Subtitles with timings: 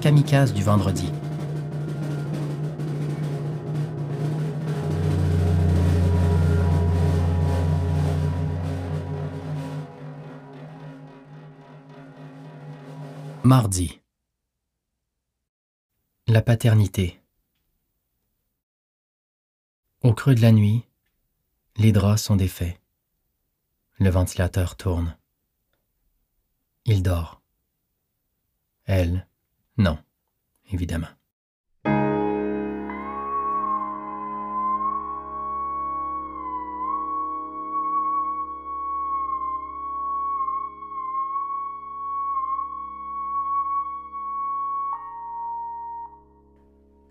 [0.00, 1.12] kamikaze du vendredi.
[13.44, 14.00] Mardi.
[16.28, 17.20] La paternité.
[20.02, 20.86] Au creux de la nuit,
[21.76, 22.80] les draps sont défaits.
[23.98, 25.16] Le ventilateur tourne.
[26.86, 27.42] Il dort.
[28.86, 29.26] Elle,
[29.80, 29.96] non,
[30.70, 31.06] évidemment.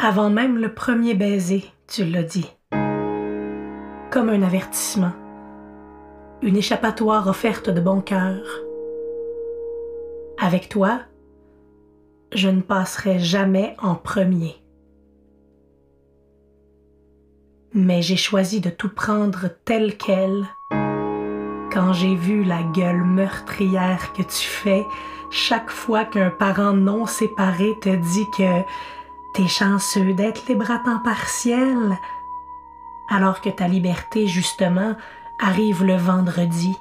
[0.02, 2.50] Avant même le premier baiser, tu l'as dit.
[4.12, 5.12] Comme un avertissement.
[6.42, 8.42] Une échappatoire offerte de bon cœur.
[10.40, 11.02] Avec toi,
[12.34, 14.56] je ne passerai jamais en premier.
[17.74, 20.46] Mais j'ai choisi de tout prendre tel quel
[21.72, 24.84] quand j'ai vu la gueule meurtrière que tu fais
[25.30, 28.64] chaque fois qu'un parent non séparé te dit que
[29.34, 31.98] T'es chanceux d'être libre à temps partiel,
[33.10, 34.96] alors que ta liberté, justement,
[35.40, 36.76] arrive le vendredi,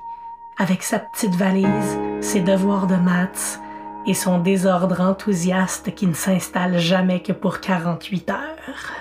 [0.57, 3.61] avec sa petite valise, ses devoirs de maths
[4.07, 8.93] et son désordre enthousiaste qui ne s'installe jamais que pour 48 heures.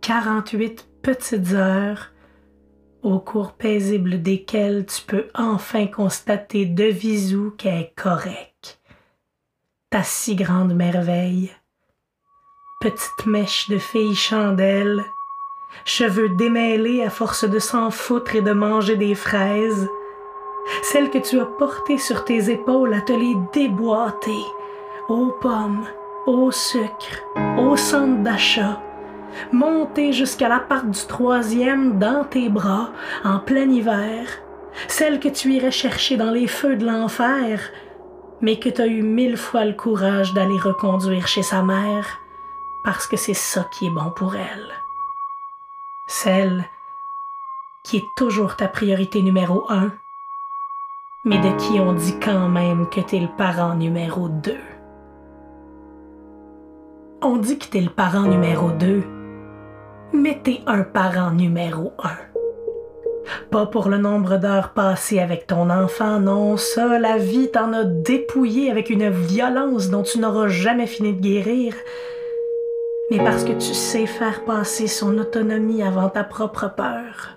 [0.00, 2.12] 48 petites heures
[3.02, 8.80] au cours paisible desquelles tu peux enfin constater de visu qu'elle est correcte
[9.90, 11.52] ta si grande merveille.
[12.80, 15.02] Petite mèche de fille chandelle,
[15.84, 19.88] cheveux démêlés à force de s'en foutre et de manger des fraises,
[20.82, 24.44] celle que tu as portée sur tes épaules à te les déboîter,
[25.08, 25.86] aux pommes,
[26.26, 27.22] au sucre,
[27.58, 28.80] au centre d'achat,
[29.52, 32.90] montée jusqu'à la part du troisième dans tes bras
[33.24, 34.26] en plein hiver,
[34.88, 37.60] celle que tu irais chercher dans les feux de l'enfer,
[38.40, 42.20] mais que tu as eu mille fois le courage d'aller reconduire chez sa mère,
[42.84, 44.72] parce que c'est ça qui est bon pour elle.
[46.06, 46.64] Celle
[47.82, 49.92] qui est toujours ta priorité numéro un,
[51.26, 54.60] mais de qui on dit quand même que t'es le parent numéro deux.
[57.20, 59.02] On dit que t'es le parent numéro deux,
[60.12, 62.16] mais t'es un parent numéro un.
[63.50, 67.82] Pas pour le nombre d'heures passées avec ton enfant, non, ça, la vie t'en a
[67.82, 71.74] dépouillé avec une violence dont tu n'auras jamais fini de guérir,
[73.10, 77.36] mais parce que tu sais faire passer son autonomie avant ta propre peur.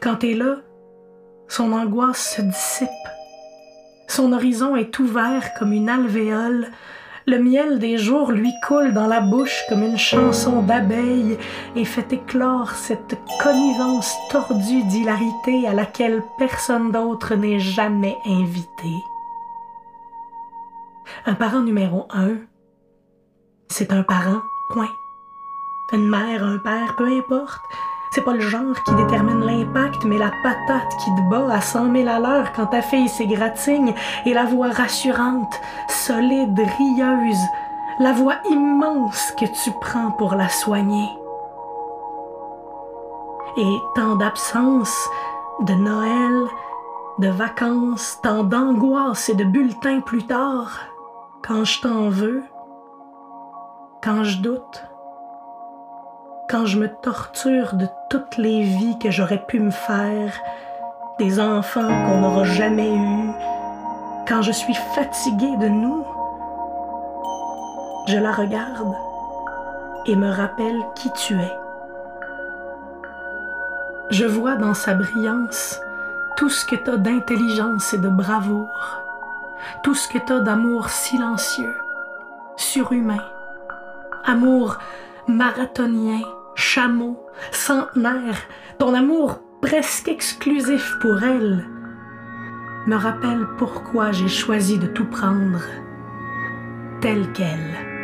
[0.00, 0.58] Quand t'es là,
[1.48, 2.88] son angoisse se dissipe.
[4.08, 6.68] Son horizon est ouvert comme une alvéole
[7.26, 11.38] le miel des jours lui coule dans la bouche comme une chanson d'abeille
[11.74, 18.90] et fait éclore cette connivence tordue d'hilarité à laquelle personne d'autre n'est jamais invité.
[21.24, 22.36] Un parent numéro un,
[23.68, 24.92] c'est un parent, point.
[25.94, 27.62] Une mère, un père, peu importe,
[28.14, 31.86] c'est pas le genre qui détermine l'impact, mais la patate qui te bat à cent
[31.86, 33.92] mille à l'heure quand ta fille s'égratigne
[34.24, 37.44] et la voix rassurante, solide, rieuse,
[37.98, 41.08] la voix immense que tu prends pour la soigner.
[43.56, 44.94] Et tant d'absence,
[45.62, 46.46] de Noël,
[47.18, 50.70] de vacances, tant d'angoisse et de bulletins plus tard,
[51.42, 52.44] quand je t'en veux,
[54.04, 54.84] quand je doute
[56.48, 60.32] quand je me torture de toutes les vies que j'aurais pu me faire,
[61.18, 63.30] des enfants qu'on n'aura jamais eus,
[64.28, 66.04] quand je suis fatiguée de nous,
[68.08, 68.94] je la regarde
[70.06, 71.52] et me rappelle qui tu es.
[74.10, 75.80] Je vois dans sa brillance
[76.36, 79.02] tout ce que t'as d'intelligence et de bravoure,
[79.82, 81.74] tout ce que t'as d'amour silencieux,
[82.56, 83.24] surhumain,
[84.24, 84.78] amour
[85.28, 86.22] marathonien,
[86.54, 87.18] chameau,
[87.50, 88.36] centenaire,
[88.78, 91.64] ton amour presque exclusif pour elle,
[92.86, 95.60] me rappelle pourquoi j'ai choisi de tout prendre
[97.00, 97.94] tel quel.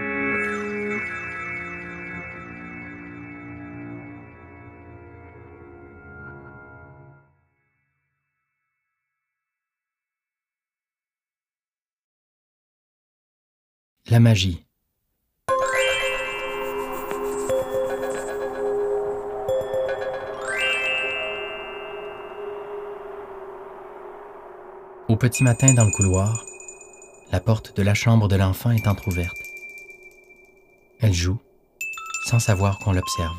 [14.11, 14.70] La magie.
[25.21, 26.47] Petit matin dans le couloir,
[27.31, 29.37] la porte de la chambre de l'enfant est entr'ouverte.
[30.99, 31.39] Elle joue,
[32.25, 33.37] sans savoir qu'on l'observe.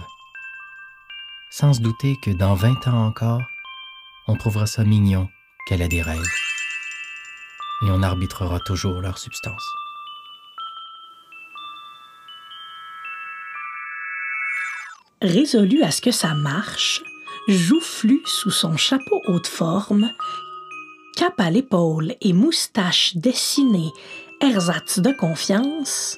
[1.49, 3.41] Sans se douter que dans vingt ans encore,
[4.27, 5.27] on trouvera ça mignon
[5.67, 6.21] qu'elle a des rêves.
[7.81, 9.67] Et on arbitrera toujours leur substance.
[15.23, 17.01] Résolu à ce que ça marche,
[17.47, 20.11] joufflu sous son chapeau haute forme,
[21.15, 23.91] cap à l'épaule et moustache dessinée,
[24.41, 26.17] ersatz de confiance,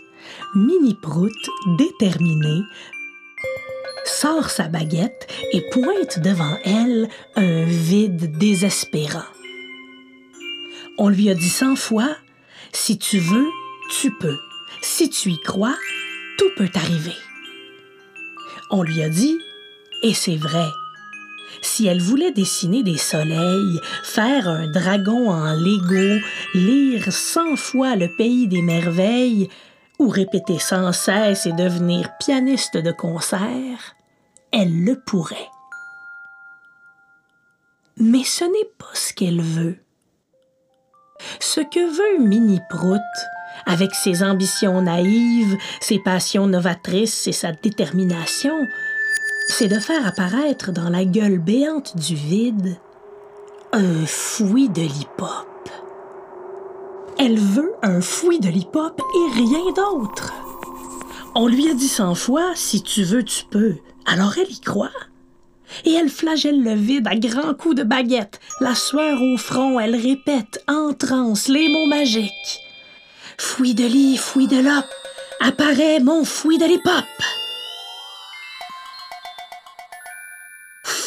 [0.55, 1.31] Mini Prout,
[1.77, 2.61] déterminé,
[4.05, 9.25] sort sa baguette et pointe devant elle un vide désespérant.
[10.97, 12.15] On lui a dit cent fois,
[12.71, 13.47] si tu veux,
[13.99, 14.37] tu peux.
[14.81, 15.75] Si tu y crois,
[16.37, 17.15] tout peut arriver.
[18.69, 19.37] On lui a dit,
[20.03, 20.67] et c'est vrai,
[21.61, 26.21] si elle voulait dessiner des soleils, faire un dragon en Lego,
[26.53, 29.49] lire cent fois le pays des merveilles,
[29.99, 33.95] ou répéter sans cesse et devenir pianiste de concert,
[34.51, 35.49] elle le pourrait.
[37.97, 39.77] Mais ce n'est pas ce qu'elle veut.
[41.39, 42.99] Ce que veut Minnie Prout,
[43.65, 48.57] avec ses ambitions naïves, ses passions novatrices et sa détermination,
[49.47, 52.77] c'est de faire apparaître dans la gueule béante du vide
[53.71, 55.69] un fouillis de l'hip-hop.
[57.17, 60.33] Elle veut un fouillis de l'hip-hop et rien d'autre.
[61.35, 63.75] On lui a dit cent fois, si tu veux, tu peux.
[64.05, 64.91] Alors elle y croit.
[65.85, 68.39] Et elle flagelle le vide à grands coups de baguette.
[68.59, 72.61] La sueur au front, elle répète en transe les mots magiques.
[73.39, 74.85] Fouille de lit, fouille de lop,
[75.41, 77.42] apparaît mon fouille de l'hip-hop.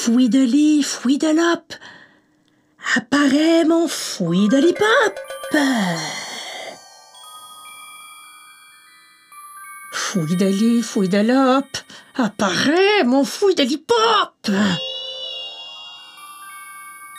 [0.07, 1.75] Fouille de lit, fouille de lop,
[2.95, 5.19] apparaît mon fouille de l'hip-hop.
[9.93, 11.67] Fouille de lit, fouille de lop,
[12.15, 14.49] apparaît mon fouille de l'hip-hop.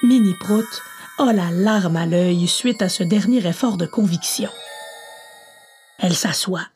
[0.03, 0.81] Mini Prout
[1.19, 4.49] a la larme à l'œil suite à ce dernier effort de conviction.
[5.99, 6.69] Elle s'assoit,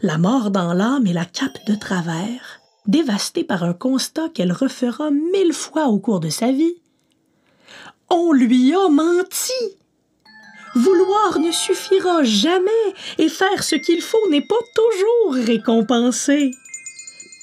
[0.00, 5.10] la mort dans l'âme et la cape de travers, dévastée par un constat qu'elle refera
[5.10, 6.74] mille fois au cours de sa vie.
[8.10, 9.52] On lui a menti.
[10.74, 12.70] Vouloir ne suffira jamais
[13.18, 16.50] et faire ce qu'il faut n'est pas toujours récompensé.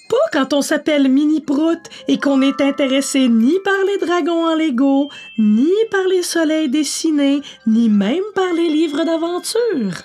[0.09, 4.55] Pas quand on s'appelle Mini Prout et qu'on n'est intéressé ni par les dragons en
[4.55, 10.01] Lego, ni par les soleils dessinés, ni même par les livres d'aventure.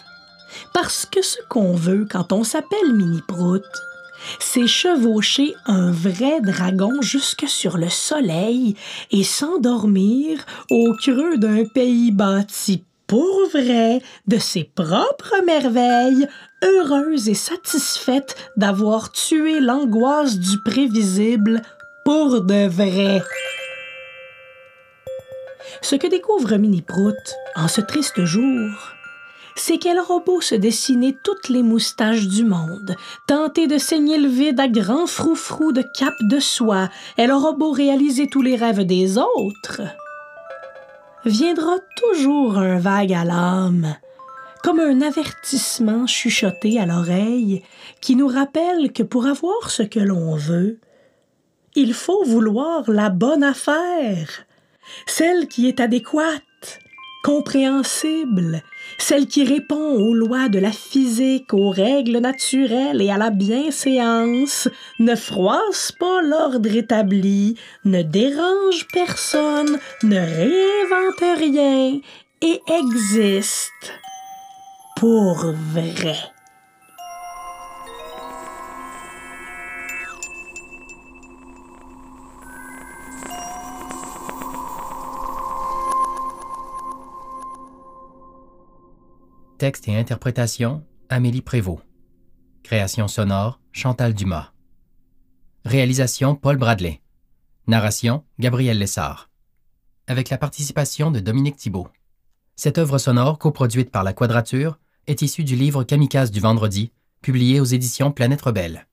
[0.74, 3.64] Parce que ce qu'on veut quand on s'appelle Mini Prout,
[4.38, 8.76] c'est chevaucher un vrai dragon jusque sur le soleil
[9.10, 16.26] et s'endormir au creux d'un pays bâti pour vrai de ses propres merveilles,
[16.62, 21.62] heureuse et satisfaite d'avoir tué l'angoisse du prévisible
[22.04, 23.22] pour de vrai.
[25.82, 27.14] Ce que découvre Minnie Prout
[27.56, 28.70] en ce triste jour,
[29.56, 32.96] c'est qu'elle beau se dessiner toutes les moustaches du monde,
[33.26, 37.70] tenter de saigner le vide à grands froufrous de cap de soie, elle aura beau
[37.70, 39.82] réaliser tous les rêves des autres
[41.24, 43.96] viendra toujours un vague à l'âme,
[44.62, 47.62] comme un avertissement chuchoté à l'oreille
[48.00, 50.78] qui nous rappelle que pour avoir ce que l'on veut,
[51.74, 54.44] il faut vouloir la bonne affaire,
[55.06, 56.78] celle qui est adéquate,
[57.24, 58.62] compréhensible,
[58.98, 64.68] celle qui répond aux lois de la physique, aux règles naturelles et à la bienséance,
[64.98, 72.00] ne froisse pas l'ordre établi, ne dérange personne, ne réinvente rien
[72.42, 73.92] et existe
[74.96, 76.33] pour vrai.
[89.64, 91.80] Texte et interprétation, Amélie Prévost.
[92.62, 94.52] Création sonore, Chantal Dumas.
[95.64, 97.00] Réalisation, Paul Bradley.
[97.66, 99.30] Narration, Gabriel Lessard.
[100.06, 101.88] Avec la participation de Dominique Thibault.
[102.56, 106.92] Cette œuvre sonore, coproduite par La Quadrature, est issue du livre Kamikaze du vendredi,
[107.22, 108.86] publié aux éditions Planète Rebelle.